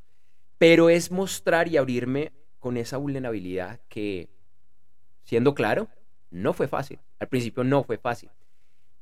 Pero 0.60 0.90
es 0.90 1.10
mostrar 1.10 1.68
y 1.68 1.78
abrirme 1.78 2.32
con 2.60 2.78
esa 2.78 2.98
vulnerabilidad 2.98 3.80
que, 3.90 4.30
siendo 5.24 5.56
claro, 5.56 5.88
no 6.30 6.54
fue 6.54 6.68
fácil. 6.68 7.00
Al 7.18 7.30
principio 7.30 7.64
no 7.64 7.84
fue 7.84 7.98
fácil. 7.98 8.30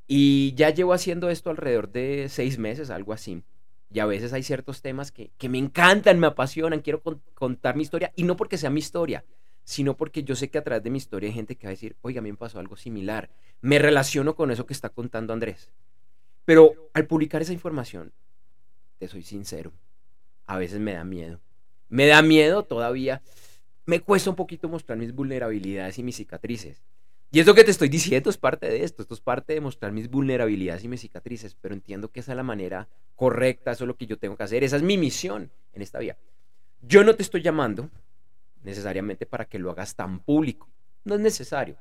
Y 0.07 0.53
ya 0.55 0.69
llevo 0.69 0.93
haciendo 0.93 1.29
esto 1.29 1.49
alrededor 1.49 1.91
de 1.91 2.27
seis 2.29 2.57
meses, 2.57 2.89
algo 2.89 3.11
así. 3.11 3.43
Y 3.91 3.99
a 3.99 4.05
veces 4.05 4.33
hay 4.33 4.43
ciertos 4.43 4.81
temas 4.81 5.11
que, 5.11 5.31
me 5.49 5.57
encantan, 5.57 6.19
me 6.19 6.27
apasionan, 6.27 6.81
quiero 6.81 7.01
contar 7.33 7.75
mi 7.75 7.83
historia. 7.83 8.13
Y 8.15 8.23
no 8.23 8.37
porque 8.37 8.57
sea 8.57 8.69
mi 8.69 8.79
historia, 8.79 9.25
sino 9.63 9.97
porque 9.97 10.23
yo 10.23 10.35
sé 10.35 10.49
que 10.49 10.59
a 10.59 10.63
través 10.63 10.83
de 10.83 10.89
mi 10.89 10.97
historia 10.97 11.27
hay 11.27 11.35
gente 11.35 11.55
que 11.55 11.67
va 11.67 11.71
a 11.71 11.71
decir, 11.71 11.95
oiga, 12.01 12.19
a 12.19 12.21
mí 12.21 12.31
me 12.31 12.37
pasó 12.37 12.59
algo 12.59 12.77
similar. 12.77 13.29
Me 13.61 13.79
relaciono 13.79 14.35
con 14.35 14.51
eso 14.51 14.65
que 14.65 14.73
está 14.73 14.89
contando 14.89 15.33
Andrés. 15.33 15.71
Pero 16.45 16.89
al 16.93 17.07
publicar 17.07 17.41
esa 17.41 17.51
información, 17.51 18.13
te 18.99 19.07
soy 19.07 19.23
sincero, 19.23 19.73
a 20.45 20.57
veces 20.57 20.79
me 20.79 20.93
da 20.93 21.03
miedo. 21.03 21.41
Me 21.89 22.07
da 22.07 22.21
miedo 22.21 22.63
todavía. 22.63 23.21
Me 23.85 24.01
cuesta 24.01 24.29
un 24.29 24.35
poquito 24.35 24.67
mostrar 24.69 24.97
mis 24.97 25.13
vulnerabilidades 25.13 25.97
y 25.99 26.03
mis 26.03 26.17
cicatrices. 26.17 26.83
Y 27.29 27.39
es 27.41 27.45
lo 27.45 27.53
que 27.53 27.63
te 27.63 27.71
estoy 27.71 27.89
diciendo, 27.89 28.29
es 28.29 28.37
parte 28.37 28.69
de 28.69 28.83
esto, 28.83 29.01
esto 29.01 29.13
es 29.13 29.19
parte 29.19 29.53
de 29.53 29.61
mostrar 29.61 29.91
mis 29.91 30.09
vulnerabilidades 30.09 30.83
y 30.85 30.87
mis 30.87 31.01
cicatrices, 31.01 31.55
pero 31.55 31.73
entiendo 31.73 32.09
que 32.09 32.21
esa 32.21 32.31
es 32.31 32.37
la 32.37 32.43
manera 32.43 32.87
correcta, 33.15 33.71
eso 33.71 33.83
es 33.83 33.87
lo 33.87 33.97
que 33.97 34.05
yo 34.05 34.17
tengo 34.17 34.37
que 34.37 34.43
hacer, 34.43 34.63
esa 34.63 34.77
es 34.77 34.83
mi 34.83 34.97
misión 34.97 35.51
en 35.73 35.81
esta 35.81 35.99
vida. 35.99 36.17
Yo 36.81 37.03
no 37.03 37.15
te 37.15 37.23
estoy 37.23 37.41
llamando 37.41 37.89
necesariamente 38.63 39.25
para 39.25 39.45
que 39.45 39.59
lo 39.59 39.71
hagas 39.71 39.95
tan 39.95 40.19
público, 40.19 40.69
no 41.03 41.15
es 41.15 41.19
necesario, 41.19 41.75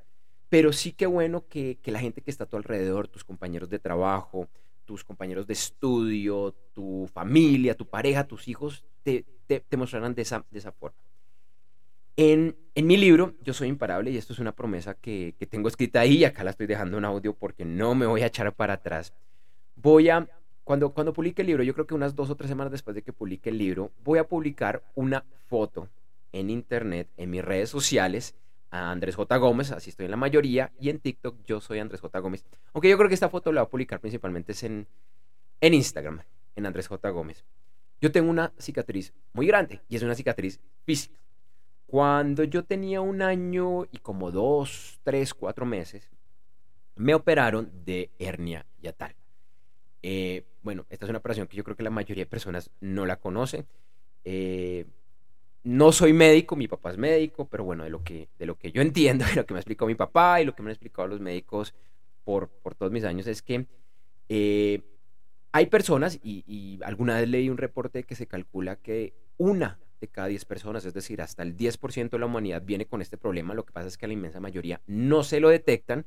pero 0.49 0.73
sí 0.73 0.93
que 0.93 1.07
bueno 1.07 1.47
que, 1.49 1.79
la 1.85 2.01
gente 2.01 2.23
que 2.23 2.31
está 2.31 2.45
a 2.45 2.49
tu 2.49 2.57
alrededor, 2.57 3.07
tus 3.07 3.23
compañeros 3.23 3.69
de 3.69 3.79
trabajo, 3.79 4.49
tus 4.87 5.05
compañeros 5.05 5.47
de 5.47 5.53
estudio, 5.53 6.55
tu 6.73 7.11
familia, 7.13 7.77
tu 7.77 7.87
pareja, 7.87 8.25
tus 8.25 8.49
hijos, 8.49 8.85
te, 9.03 9.25
te, 9.47 9.77
mostrarán 9.77 10.15
de 10.15 10.23
esa, 10.23 10.47
de 10.51 10.59
esa 10.59 10.73
forma. 10.73 10.97
En, 12.17 12.57
en, 12.75 12.87
mi 12.87 12.97
libro, 12.97 13.35
Yo 13.43 13.53
Soy 13.53 13.69
Imparable, 13.69 14.11
y 14.11 14.17
esto 14.17 14.33
es 14.33 14.39
una 14.39 14.53
promesa 14.53 14.95
que, 14.95 15.35
que, 15.39 15.47
tengo 15.47 15.69
escrita 15.69 16.01
ahí, 16.01 16.25
acá 16.25 16.43
la 16.45 16.51
estoy 16.51 16.67
dejando 16.67 16.97
en 16.97 17.05
audio 17.05 17.35
porque 17.35 17.67
no 17.67 17.95
me 17.95 18.07
voy 18.07 18.23
a 18.23 18.27
echar 18.27 18.55
para 18.55 18.75
atrás. 18.75 19.13
Voy 19.75 20.09
a, 20.09 20.27
cuando, 20.65 20.91
cuando 20.95 21.13
publique 21.13 21.43
el 21.43 21.49
libro, 21.49 21.63
yo 21.63 21.75
creo 21.75 21.87
que 21.87 21.95
unas 21.95 22.15
dos 22.15 22.31
o 22.31 22.37
tres 22.37 22.49
semanas 22.49 22.73
después 22.73 22.95
de 22.95 23.03
que 23.03 23.13
publique 23.13 23.51
el 23.51 23.59
libro, 23.59 23.93
voy 24.03 24.19
a 24.19 24.27
publicar 24.27 24.83
una 24.95 25.25
foto 25.47 25.89
en 26.33 26.49
internet, 26.49 27.09
en 27.17 27.31
mis 27.31 27.45
redes 27.45 27.69
sociales, 27.69 28.35
a 28.71 28.91
Andrés 28.91 29.17
J. 29.17 29.37
Gómez, 29.37 29.71
así 29.73 29.91
estoy 29.91 30.07
en 30.07 30.11
la 30.11 30.17
mayoría, 30.17 30.73
y 30.81 30.91
en 30.91 30.99
TikTok 30.99 31.43
yo 31.45 31.61
soy 31.61 31.79
Andrés 31.79 32.01
J. 32.01 32.19
Gómez. 32.19 32.45
Aunque 32.73 32.89
yo 32.89 32.97
creo 32.97 33.09
que 33.09 33.15
esta 33.15 33.29
foto 33.29 33.53
la 33.53 33.63
voy 33.63 33.67
a 33.67 33.71
publicar 33.71 34.01
principalmente 34.01 34.55
en, 34.67 34.87
en 35.61 35.75
Instagram, 35.75 36.21
en 36.55 36.67
Andrés 36.67 36.89
J. 36.89 37.11
Gómez. 37.11 37.45
Yo 38.01 38.13
tengo 38.13 38.31
una 38.31 38.53
cicatriz 38.59 39.15
muy 39.33 39.47
grande 39.47 39.81
y 39.89 39.97
es 39.97 40.03
una 40.03 40.15
cicatriz 40.15 40.61
física. 40.85 41.19
Cuando 41.87 42.45
yo 42.45 42.65
tenía 42.65 43.01
un 43.01 43.23
año 43.23 43.85
y 43.91 43.99
como 43.99 44.31
dos, 44.31 44.99
tres, 45.05 45.33
cuatro 45.33 45.65
meses, 45.65 46.11
me 46.97 47.15
operaron 47.15 47.71
de 47.85 48.11
hernia 48.19 48.67
yatal. 48.83 49.15
Eh, 50.03 50.45
bueno, 50.63 50.85
esta 50.91 51.07
es 51.07 51.11
una 51.11 51.19
operación 51.19 51.47
que 51.47 51.57
yo 51.57 51.65
creo 51.65 51.77
que 51.77 51.83
la 51.83 51.91
mayoría 51.91 52.25
de 52.25 52.31
personas 52.31 52.71
no 52.81 53.07
la 53.07 53.17
conocen. 53.17 53.67
Eh, 54.25 54.87
no 55.67 55.91
soy 55.91 56.13
médico, 56.13 56.55
mi 56.55 56.69
papá 56.69 56.93
es 56.93 56.97
médico, 56.97 57.49
pero 57.49 57.65
bueno, 57.65 57.83
de 57.83 57.91
lo 57.91 58.05
que, 58.05 58.29
de 58.39 58.47
lo 58.47 58.57
que 58.57 58.71
yo 58.71 58.83
entiendo, 58.83 59.25
de 59.27 59.35
lo 59.35 59.47
que 59.47 59.53
me 59.53 59.59
explicó 59.59 59.85
mi 59.85 59.97
papá 59.97 60.41
y 60.41 60.45
lo 60.45 60.55
que 60.55 60.63
me 60.63 60.69
han 60.69 60.75
explicado 60.75 61.09
los 61.09 61.21
médicos 61.21 61.75
por, 62.23 62.49
por 62.49 62.77
todos 62.77 62.93
mis 62.93 63.03
años 63.03 63.27
es 63.27 63.43
que 63.43 63.67
eh, 64.29 64.81
hay 65.51 65.67
personas, 65.67 66.21
y, 66.23 66.79
alguna 66.85 67.19
vez 67.19 67.29
leí 67.29 67.51
un 67.51 67.59
reporte 67.59 68.05
que 68.05 68.15
se 68.15 68.29
calcula 68.29 68.77
que 68.77 69.13
una 69.39 69.81
de 70.01 70.07
cada 70.07 70.29
10 70.29 70.45
personas, 70.45 70.85
es 70.85 70.95
decir, 70.95 71.21
hasta 71.21 71.43
el 71.43 71.57
10% 71.57 72.11
de 72.11 72.19
la 72.19 72.27
humanidad 72.27 72.63
viene 72.63 72.87
con 72.87 73.03
este 73.03 73.17
problema, 73.17 73.53
lo 73.53 73.65
que 73.65 73.73
pasa 73.73 73.89
es 73.89 73.99
que 73.99 74.07
la 74.07 74.13
inmensa 74.13 74.39
mayoría 74.39 74.81
no 74.87 75.25
se 75.25 75.41
lo 75.41 75.49
detectan 75.49 76.07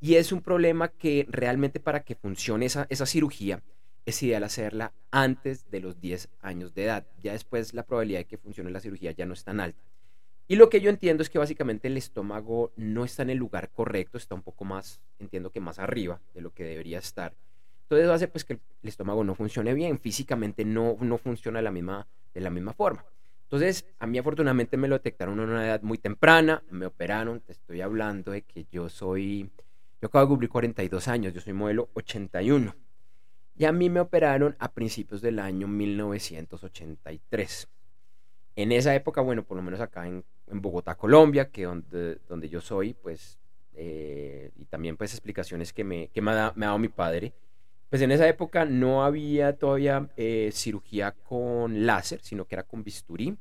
y 0.00 0.16
es 0.16 0.32
un 0.32 0.42
problema 0.42 0.88
que 0.88 1.26
realmente 1.30 1.78
para 1.78 2.02
que 2.02 2.16
funcione 2.16 2.66
esa, 2.66 2.88
esa 2.88 3.06
cirugía 3.06 3.62
es 4.04 4.22
ideal 4.22 4.44
hacerla 4.44 4.92
antes 5.10 5.70
de 5.70 5.80
los 5.80 6.00
10 6.00 6.28
años 6.40 6.74
de 6.74 6.84
edad. 6.84 7.06
Ya 7.22 7.32
después 7.32 7.74
la 7.74 7.84
probabilidad 7.84 8.20
de 8.20 8.24
que 8.26 8.38
funcione 8.38 8.70
la 8.70 8.80
cirugía 8.80 9.12
ya 9.12 9.26
no 9.26 9.34
es 9.34 9.44
tan 9.44 9.60
alta. 9.60 9.82
Y 10.48 10.56
lo 10.56 10.68
que 10.68 10.80
yo 10.80 10.90
entiendo 10.90 11.22
es 11.22 11.30
que 11.30 11.38
básicamente 11.38 11.88
el 11.88 11.96
estómago 11.96 12.72
no 12.76 13.04
está 13.04 13.22
en 13.22 13.30
el 13.30 13.38
lugar 13.38 13.70
correcto, 13.70 14.18
está 14.18 14.34
un 14.34 14.42
poco 14.42 14.64
más, 14.64 15.00
entiendo 15.18 15.50
que 15.50 15.60
más 15.60 15.78
arriba 15.78 16.20
de 16.34 16.40
lo 16.40 16.52
que 16.52 16.64
debería 16.64 16.98
estar. 16.98 17.34
Entonces 17.84 18.04
eso 18.04 18.12
hace 18.12 18.28
pues 18.28 18.44
que 18.44 18.54
el 18.54 18.88
estómago 18.88 19.22
no 19.22 19.34
funcione 19.34 19.72
bien, 19.74 19.98
físicamente 19.98 20.64
no, 20.64 20.96
no 21.00 21.18
funciona 21.18 21.60
de 21.60 21.62
la, 21.62 21.70
misma, 21.70 22.06
de 22.34 22.40
la 22.40 22.50
misma 22.50 22.72
forma. 22.72 23.04
Entonces, 23.44 23.84
a 23.98 24.06
mí 24.06 24.16
afortunadamente 24.16 24.78
me 24.78 24.88
lo 24.88 24.94
detectaron 24.94 25.38
a 25.38 25.42
una 25.42 25.66
edad 25.66 25.82
muy 25.82 25.98
temprana, 25.98 26.62
me 26.70 26.86
operaron, 26.86 27.40
te 27.40 27.52
estoy 27.52 27.82
hablando 27.82 28.32
de 28.32 28.42
que 28.42 28.64
yo 28.72 28.88
soy, 28.88 29.50
yo 30.00 30.06
acabo 30.08 30.24
de 30.24 30.28
cumplir 30.30 30.50
42 30.50 31.06
años, 31.08 31.34
yo 31.34 31.40
soy 31.42 31.52
modelo 31.52 31.90
81. 31.92 32.74
Y 33.54 33.64
a 33.64 33.72
mí 33.72 33.90
me 33.90 34.00
operaron 34.00 34.56
a 34.58 34.72
principios 34.72 35.20
del 35.20 35.38
año 35.38 35.68
1983. 35.68 37.68
En 38.56 38.72
esa 38.72 38.94
época, 38.94 39.20
bueno, 39.20 39.44
por 39.44 39.56
lo 39.56 39.62
menos 39.62 39.80
acá 39.80 40.06
en, 40.06 40.24
Bogotá, 40.54 40.96
Colombia, 40.96 41.50
que 41.50 41.64
donde, 41.64 42.18
donde 42.28 42.48
yo 42.48 42.60
soy, 42.60 42.92
pues, 42.92 43.38
eh, 43.74 44.50
y 44.56 44.66
también 44.66 44.98
pues 44.98 45.14
explicaciones 45.14 45.72
que 45.72 45.82
me, 45.82 46.08
que 46.08 46.20
me, 46.20 46.32
ha, 46.32 46.52
dado 46.54 46.78
mi 46.78 46.88
padre, 46.88 47.32
pues 47.88 48.02
en 48.02 48.12
esa 48.12 48.28
época 48.28 48.66
no 48.66 49.02
había 49.02 49.56
todavía 49.56 50.10
eh, 50.16 50.50
cirugía 50.52 51.12
con 51.12 51.86
láser, 51.86 52.20
sino 52.22 52.44
que 52.44 52.54
era 52.54 52.64
con 52.64 52.84
bisturí. 52.84 53.36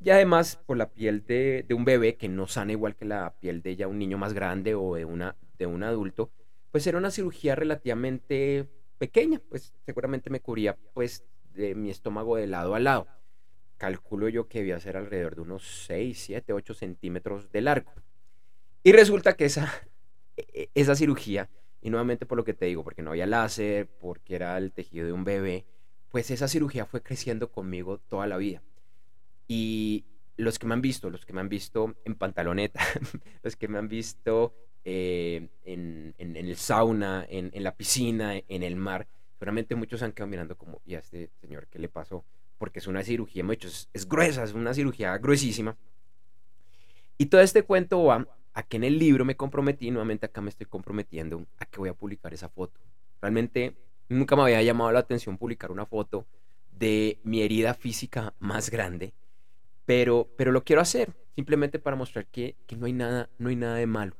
Y 0.00 0.10
además, 0.10 0.60
por 0.66 0.76
la 0.76 0.90
piel 0.90 1.24
de, 1.24 1.64
de, 1.66 1.74
un 1.74 1.84
bebé 1.84 2.16
que 2.16 2.28
no 2.28 2.48
sana 2.48 2.72
igual 2.72 2.96
que 2.96 3.04
la 3.04 3.32
piel 3.40 3.62
de 3.62 3.76
ya 3.76 3.86
un 3.86 3.98
niño 3.98 4.18
más 4.18 4.32
grande 4.32 4.74
o 4.74 4.96
de, 4.96 5.04
una, 5.04 5.36
de 5.58 5.66
un 5.66 5.84
adulto, 5.84 6.30
pues 6.72 6.86
era 6.86 6.98
una 6.98 7.10
cirugía 7.10 7.54
relativamente 7.54 8.68
pequeña, 8.98 9.40
pues 9.48 9.74
seguramente 9.84 10.30
me 10.30 10.40
cubría 10.40 10.76
pues 10.94 11.24
de 11.54 11.74
mi 11.74 11.90
estómago 11.90 12.36
de 12.36 12.46
lado 12.46 12.74
a 12.74 12.80
lado. 12.80 13.06
Calculo 13.78 14.28
yo 14.28 14.48
que 14.48 14.58
debía 14.58 14.80
ser 14.80 14.96
alrededor 14.96 15.34
de 15.34 15.42
unos 15.42 15.84
6, 15.86 16.18
7, 16.18 16.52
8 16.52 16.74
centímetros 16.74 17.50
de 17.50 17.60
largo. 17.60 17.92
Y 18.82 18.92
resulta 18.92 19.34
que 19.34 19.46
esa, 19.46 19.70
e, 20.36 20.70
esa 20.74 20.94
cirugía, 20.94 21.50
y 21.80 21.90
nuevamente 21.90 22.26
por 22.26 22.38
lo 22.38 22.44
que 22.44 22.54
te 22.54 22.66
digo, 22.66 22.84
porque 22.84 23.02
no 23.02 23.10
había 23.10 23.26
láser, 23.26 23.86
porque 23.86 24.34
era 24.34 24.56
el 24.58 24.72
tejido 24.72 25.06
de 25.06 25.12
un 25.12 25.24
bebé, 25.24 25.66
pues 26.10 26.30
esa 26.30 26.48
cirugía 26.48 26.86
fue 26.86 27.02
creciendo 27.02 27.50
conmigo 27.50 27.98
toda 27.98 28.26
la 28.26 28.36
vida. 28.36 28.62
Y 29.48 30.04
los 30.36 30.58
que 30.58 30.66
me 30.66 30.74
han 30.74 30.82
visto, 30.82 31.10
los 31.10 31.26
que 31.26 31.32
me 31.32 31.40
han 31.40 31.48
visto 31.48 31.96
en 32.04 32.14
pantaloneta, 32.14 32.80
los 33.42 33.56
que 33.56 33.68
me 33.68 33.78
han 33.78 33.88
visto 33.88 34.54
eh, 34.88 35.48
en, 35.64 36.14
el 36.16 36.56
sauna, 36.56 37.26
en, 37.28 37.50
la 37.64 37.74
piscina, 37.74 38.40
en 38.46 38.62
el 38.62 38.76
mar. 38.76 39.08
Seguramente 39.32 39.74
muchos 39.74 40.00
han 40.02 40.12
quedado 40.12 40.30
mirando 40.30 40.56
como, 40.56 40.80
¿y 40.86 40.94
a 40.94 41.00
este 41.00 41.28
señor 41.40 41.66
qué 41.66 41.80
le 41.80 41.88
pasó? 41.88 42.24
Porque 42.56 42.78
es 42.78 42.86
una 42.86 43.02
cirugía, 43.02 43.42
mucho, 43.42 43.66
es, 43.66 43.88
es 43.92 44.08
gruesa, 44.08 44.44
es 44.44 44.54
una 44.54 44.72
cirugía 44.72 45.18
gruesísima. 45.18 45.76
Y 47.18 47.26
todo 47.26 47.40
este 47.40 47.64
cuento 47.64 48.04
va 48.04 48.28
a 48.54 48.62
que 48.62 48.76
en 48.76 48.84
el 48.84 48.96
libro 48.96 49.24
me 49.24 49.36
comprometí, 49.36 49.90
nuevamente 49.90 50.26
acá 50.26 50.40
me 50.40 50.50
estoy 50.50 50.66
comprometiendo 50.66 51.44
a 51.58 51.66
que 51.66 51.78
voy 51.78 51.88
a 51.88 51.94
publicar 51.94 52.32
esa 52.32 52.48
foto. 52.48 52.80
Realmente 53.20 53.74
nunca 54.08 54.36
me 54.36 54.42
había 54.42 54.62
llamado 54.62 54.92
la 54.92 55.00
atención 55.00 55.36
publicar 55.36 55.72
una 55.72 55.84
foto 55.84 56.26
de 56.70 57.18
mi 57.24 57.42
herida 57.42 57.74
física 57.74 58.34
más 58.38 58.70
grande, 58.70 59.14
pero, 59.84 60.28
pero 60.36 60.52
lo 60.52 60.62
quiero 60.62 60.80
hacer 60.80 61.12
simplemente 61.34 61.80
para 61.80 61.96
mostrar 61.96 62.26
que, 62.26 62.54
que 62.68 62.76
no, 62.76 62.86
hay 62.86 62.92
nada, 62.92 63.28
no 63.38 63.48
hay 63.48 63.56
nada 63.56 63.74
de 63.74 63.86
malo 63.86 64.16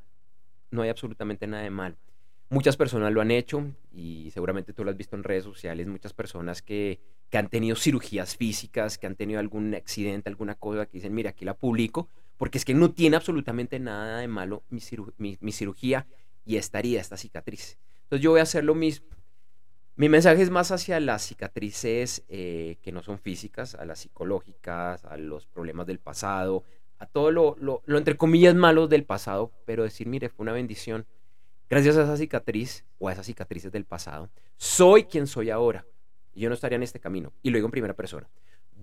no 0.76 0.82
hay 0.82 0.90
absolutamente 0.90 1.48
nada 1.48 1.64
de 1.64 1.70
mal. 1.70 1.96
Muchas 2.48 2.76
personas 2.76 3.12
lo 3.12 3.20
han 3.20 3.32
hecho 3.32 3.72
y 3.92 4.30
seguramente 4.30 4.72
tú 4.72 4.84
lo 4.84 4.90
has 4.92 4.96
visto 4.96 5.16
en 5.16 5.24
redes 5.24 5.42
sociales, 5.42 5.88
muchas 5.88 6.12
personas 6.12 6.62
que, 6.62 7.00
han 7.32 7.48
tenido 7.48 7.76
cirugías 7.76 8.34
físicas, 8.34 8.96
que 8.96 9.06
han 9.06 9.16
tenido 9.16 9.40
algún 9.40 9.74
accidente, 9.74 10.30
alguna 10.30 10.54
cosa, 10.54 10.86
que 10.86 10.92
dicen, 10.92 11.12
mira, 11.12 11.30
aquí 11.30 11.44
la 11.44 11.52
publico, 11.52 12.08
porque 12.38 12.56
es 12.56 12.64
que 12.64 12.72
no 12.72 12.92
tiene 12.92 13.16
absolutamente 13.16 13.78
nada 13.78 14.20
de 14.20 14.28
malo 14.28 14.62
mi, 14.70 14.80
cirugía 15.52 16.06
y 16.46 16.56
esta 16.56 16.78
herida, 16.78 17.00
esta 17.00 17.18
cicatriz. 17.18 17.78
Entonces 18.04 18.22
yo 18.22 18.30
voy 18.30 18.40
a 18.40 18.44
hacer 18.44 18.64
lo 18.64 18.74
mismo. 18.74 19.08
Mi 19.96 20.08
mensaje 20.08 20.40
es 20.40 20.48
más 20.48 20.70
hacia 20.70 20.98
las 21.00 21.26
cicatrices 21.26 22.24
eh, 22.28 22.78
que 22.80 22.92
no 22.92 23.02
son 23.02 23.18
físicas, 23.18 23.74
a 23.74 23.84
las 23.84 23.98
psicológicas, 23.98 25.04
a 25.04 25.18
los 25.18 25.46
problemas 25.46 25.86
del 25.86 25.98
pasado, 25.98 26.64
a 26.98 27.06
todo 27.06 27.30
lo, 27.30 27.56
lo, 27.60 27.98
entre 27.98 28.16
comillas 28.16 28.54
malo 28.54 28.88
del 28.88 29.04
pasado, 29.04 29.52
pero 29.64 29.82
decir, 29.82 30.06
mire, 30.06 30.28
fue 30.28 30.44
una 30.44 30.52
bendición. 30.52 31.06
Gracias 31.68 31.96
a 31.96 32.04
esa 32.04 32.16
cicatriz 32.16 32.84
o 32.98 33.08
a 33.08 33.12
esas 33.12 33.26
cicatrices 33.26 33.72
del 33.72 33.84
pasado, 33.84 34.30
soy 34.56 35.04
quien 35.04 35.26
soy 35.26 35.50
ahora. 35.50 35.84
Yo 36.34 36.48
no 36.48 36.54
estaría 36.54 36.76
en 36.76 36.82
este 36.82 37.00
camino. 37.00 37.32
Y 37.42 37.50
lo 37.50 37.56
digo 37.56 37.66
en 37.66 37.72
primera 37.72 37.94
persona. 37.94 38.28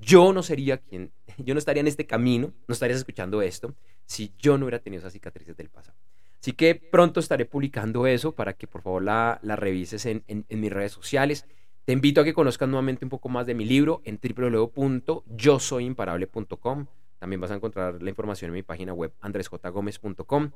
yo 0.02 0.34
no 0.34 0.44
sería 0.44 0.80
quien, 0.80 1.14
yo 1.38 1.54
no 1.54 1.60
estaría 1.60 1.82
en 1.82 1.88
este 1.88 2.06
camino, 2.06 2.54
no 2.68 2.74
estarías 2.74 3.00
escuchando 3.00 3.42
esto 3.42 3.74
si 4.06 4.34
yo 4.38 4.58
no 4.58 4.66
hubiera 4.66 4.80
tenido 4.80 5.00
esas 5.00 5.14
cicatrices 5.14 5.56
del 5.56 5.70
pasado. 5.70 5.98
Así 6.42 6.52
que 6.52 6.76
pronto 6.76 7.22
estaré 7.22 7.46
publicando 7.46 8.06
eso 8.06 8.34
para 8.34 8.52
que 8.52 8.68
por 8.68 8.82
favor 8.82 9.02
la, 9.02 9.40
la 9.44 9.56
revises 9.56 10.06
en, 10.06 10.26
en, 10.28 10.46
mis 10.60 10.74
redes 10.74 10.92
sociales. 10.92 11.46
Te 11.86 11.94
invito 11.94 12.20
a 12.20 12.26
que 12.26 12.34
conozcas 12.34 12.68
nuevamente 12.68 13.06
un 13.06 13.10
poco 13.10 13.30
más 13.30 13.48
de 13.48 13.54
mi 13.54 13.64
libro 13.64 14.02
en 14.04 14.20
www.yosoyimparable.com. 14.22 16.88
También 17.24 17.40
vas 17.40 17.52
a 17.52 17.56
encontrar 17.56 18.04
la 18.04 18.10
información 18.10 18.50
en 18.50 18.54
mi 18.56 18.64
página 18.64 18.92
web 18.92 19.14
andresjgomez.com. 19.22 20.52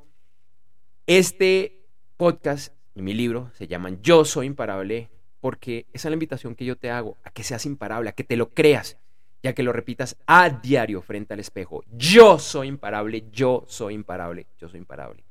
Este 1.06 1.86
podcast 2.18 2.74
y 2.94 3.00
mi 3.00 3.14
libro 3.14 3.50
se 3.54 3.66
llaman 3.66 4.02
Yo 4.02 4.26
Soy 4.26 4.48
Imparable 4.48 5.08
porque 5.40 5.86
esa 5.94 6.08
es 6.08 6.10
la 6.10 6.16
invitación 6.16 6.54
que 6.54 6.66
yo 6.66 6.76
te 6.76 6.90
hago, 6.90 7.16
a 7.24 7.30
que 7.30 7.42
seas 7.42 7.64
imparable, 7.64 8.10
a 8.10 8.12
que 8.12 8.22
te 8.22 8.36
lo 8.36 8.50
creas, 8.50 8.98
ya 9.42 9.54
que 9.54 9.62
lo 9.62 9.72
repitas 9.72 10.18
a 10.26 10.50
diario 10.50 11.00
frente 11.00 11.32
al 11.32 11.40
espejo. 11.40 11.84
Yo 11.90 12.38
soy 12.38 12.68
imparable, 12.68 13.24
yo 13.32 13.64
soy 13.66 13.94
imparable, 13.94 14.46
yo 14.58 14.68
soy 14.68 14.80
imparable. 14.80 15.24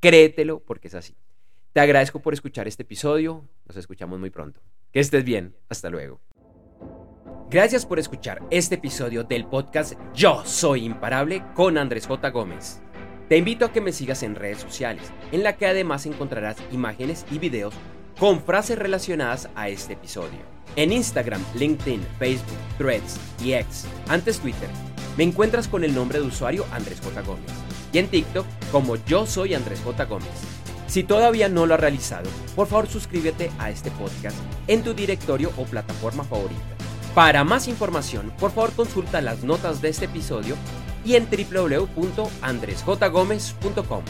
Créetelo 0.00 0.58
porque 0.58 0.88
es 0.88 0.96
así. 0.96 1.14
Te 1.72 1.78
agradezco 1.78 2.18
por 2.18 2.34
escuchar 2.34 2.66
este 2.66 2.82
episodio. 2.82 3.48
Nos 3.64 3.76
escuchamos 3.76 4.18
muy 4.18 4.30
pronto. 4.30 4.60
Que 4.90 4.98
estés 4.98 5.22
bien. 5.22 5.54
Hasta 5.68 5.88
luego. 5.88 6.20
Gracias 7.50 7.84
por 7.84 7.98
escuchar 7.98 8.40
este 8.50 8.76
episodio 8.76 9.24
del 9.24 9.44
podcast 9.44 9.94
Yo 10.14 10.44
Soy 10.44 10.84
Imparable 10.84 11.42
con 11.56 11.78
Andrés 11.78 12.06
J. 12.06 12.30
Gómez. 12.30 12.80
Te 13.28 13.38
invito 13.38 13.64
a 13.64 13.72
que 13.72 13.80
me 13.80 13.90
sigas 13.90 14.22
en 14.22 14.36
redes 14.36 14.60
sociales, 14.60 15.10
en 15.32 15.42
la 15.42 15.56
que 15.56 15.66
además 15.66 16.06
encontrarás 16.06 16.58
imágenes 16.70 17.26
y 17.28 17.40
videos 17.40 17.74
con 18.20 18.40
frases 18.40 18.78
relacionadas 18.78 19.48
a 19.56 19.68
este 19.68 19.94
episodio. 19.94 20.38
En 20.76 20.92
Instagram, 20.92 21.44
LinkedIn, 21.56 22.00
Facebook, 22.20 22.56
Threads 22.78 23.18
y 23.42 23.54
X, 23.54 23.84
antes 24.06 24.38
Twitter, 24.38 24.68
me 25.18 25.24
encuentras 25.24 25.66
con 25.66 25.82
el 25.82 25.92
nombre 25.92 26.20
de 26.20 26.26
usuario 26.26 26.64
Andrés 26.70 27.00
J. 27.00 27.20
Gómez 27.22 27.50
y 27.92 27.98
en 27.98 28.06
TikTok 28.06 28.46
como 28.70 28.94
yo 29.06 29.26
soy 29.26 29.54
Andrés 29.54 29.80
J. 29.80 30.04
Gómez. 30.04 30.30
Si 30.86 31.02
todavía 31.02 31.48
no 31.48 31.66
lo 31.66 31.74
has 31.74 31.80
realizado, 31.80 32.30
por 32.54 32.68
favor 32.68 32.86
suscríbete 32.86 33.50
a 33.58 33.70
este 33.70 33.90
podcast 33.90 34.36
en 34.68 34.84
tu 34.84 34.94
directorio 34.94 35.50
o 35.56 35.64
plataforma 35.64 36.22
favorita. 36.22 36.79
Para 37.14 37.44
más 37.44 37.68
información, 37.68 38.32
por 38.38 38.52
favor 38.52 38.72
consulta 38.72 39.20
las 39.20 39.42
notas 39.42 39.82
de 39.82 39.88
este 39.88 40.04
episodio 40.04 40.54
y 41.04 41.16
en 41.16 41.26
www.andresjgomez.com. 41.28 44.04